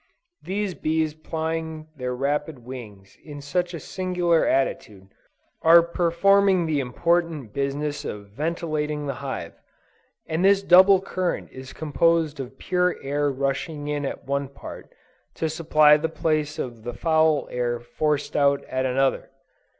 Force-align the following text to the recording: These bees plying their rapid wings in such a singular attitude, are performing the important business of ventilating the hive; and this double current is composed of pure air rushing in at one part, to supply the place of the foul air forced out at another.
These 0.41 0.73
bees 0.73 1.13
plying 1.13 1.87
their 1.95 2.15
rapid 2.15 2.57
wings 2.65 3.15
in 3.23 3.39
such 3.39 3.71
a 3.75 3.79
singular 3.79 4.47
attitude, 4.47 5.09
are 5.61 5.83
performing 5.83 6.65
the 6.65 6.79
important 6.79 7.53
business 7.53 8.03
of 8.03 8.29
ventilating 8.29 9.05
the 9.05 9.13
hive; 9.21 9.53
and 10.25 10.43
this 10.43 10.63
double 10.63 11.01
current 11.01 11.51
is 11.51 11.71
composed 11.71 12.39
of 12.39 12.57
pure 12.57 12.95
air 13.03 13.29
rushing 13.29 13.87
in 13.89 14.03
at 14.03 14.25
one 14.25 14.47
part, 14.47 14.91
to 15.35 15.47
supply 15.47 15.97
the 15.97 16.09
place 16.09 16.57
of 16.57 16.81
the 16.81 16.93
foul 16.95 17.47
air 17.51 17.79
forced 17.79 18.35
out 18.35 18.63
at 18.63 18.87
another. 18.87 19.29